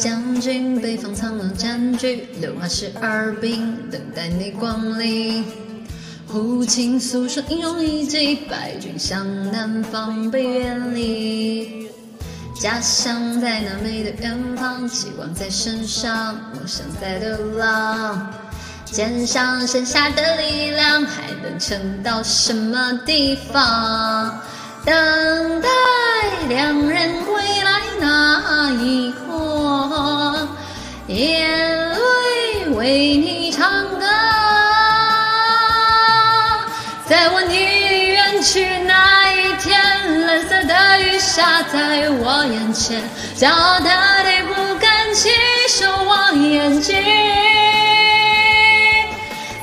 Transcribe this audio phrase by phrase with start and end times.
[0.00, 5.44] 将军北方苍狼占据，六马十二兵等待你光临。
[6.26, 11.86] 胡琴诉说英雄事迹，败军向南方北远离。
[12.58, 18.32] 家乡在那美的远方，期望在身上，梦想在流浪。
[18.86, 24.40] 肩上剩下的力量，还能撑到什么地方？
[24.82, 25.68] 等待
[26.48, 29.19] 两人归来那一刻，
[31.12, 34.06] 眼泪为你唱歌。
[37.08, 39.76] 在我离你远去那一天，
[40.24, 43.02] 蓝色的雨下在我眼前，
[43.36, 43.90] 骄傲的
[44.22, 45.30] 你不敢起
[45.68, 46.96] 手望眼睛。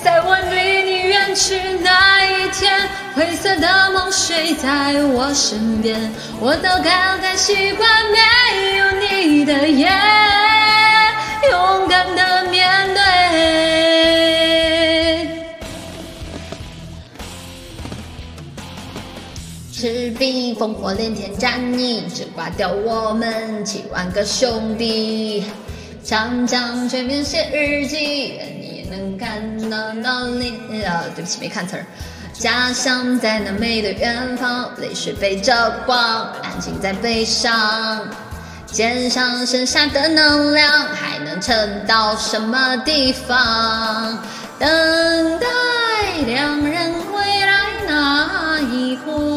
[0.00, 5.98] 在我离你远去那一天，灰色的梦睡在我身边，
[6.38, 9.90] 我早该该习惯没有你的夜，
[19.82, 25.44] 赤壁烽火连天战役，只挂掉我们七万个兄弟。
[26.04, 30.84] 长江全面写日记，愿你能看到那里。
[30.84, 31.84] 啊，对不起，没看词儿。
[32.32, 38.08] 家乡在那美的远方，泪水背着光，安静在悲伤。
[38.66, 44.16] 肩上剩下的能量，还能撑到什么地方？
[44.60, 45.48] 等待
[46.24, 49.31] 两人归来那一刻，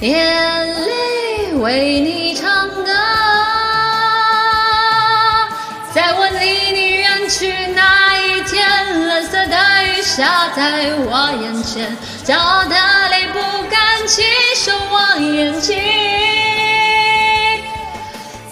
[0.00, 2.92] 眼泪为你唱歌。
[5.94, 12.76] 在我离你远去那一天，蓝色的雨下在我眼前，骄傲的
[13.08, 13.40] 泪不
[13.70, 14.22] 敢起
[14.54, 15.80] 手望眼睛。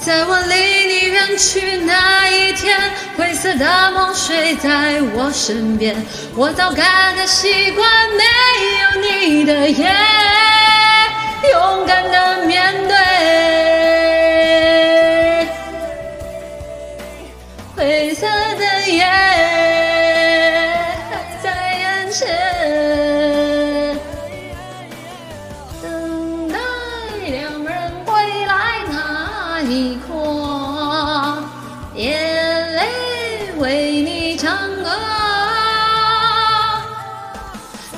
[0.00, 5.94] 在我离你远去那一天，灰色的梦睡在我身边，
[6.34, 8.25] 我早该该习惯没
[8.81, 9.94] 有你的夜，
[11.53, 12.94] 勇敢的面对。
[17.77, 19.05] 灰色的夜
[21.10, 21.12] 还
[21.43, 21.47] 在
[21.78, 22.27] 眼前，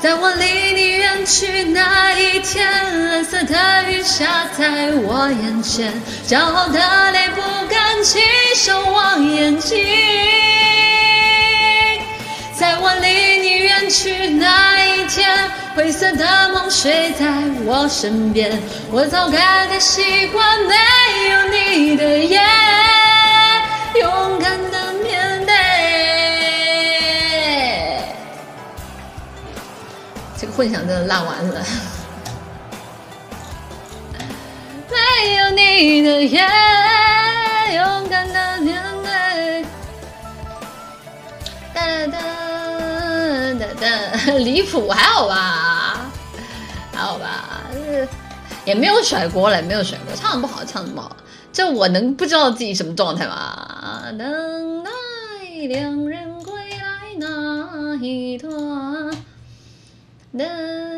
[0.07, 2.65] 在我离你远去那一天，
[3.09, 5.93] 蓝色的雨下在我眼前，
[6.25, 6.79] 骄傲的
[7.11, 8.21] 泪不敢起
[8.55, 9.85] 手望眼睛。
[12.55, 15.29] 在我离你远去那一天，
[15.75, 17.27] 灰色的梦睡在
[17.65, 18.63] 我身边，
[18.93, 20.75] 我早该该习惯没
[30.39, 31.65] 这个混响真的烂完了。
[34.91, 36.47] 没有你的夜，
[37.75, 39.65] 勇敢的面对。
[41.75, 42.19] 哒哒
[43.59, 46.11] 哒哒，离谱还好吧？
[46.93, 47.63] 还好吧？
[47.73, 48.07] 呃
[48.65, 51.17] 也没有甩锅了，没有甩锅，唱的不好，唱的不好。
[51.53, 54.03] 这我能不知道自己什么状态吗？
[54.19, 54.91] 等待
[55.69, 58.51] 两人归来那一段。
[60.37, 60.96] 哒哒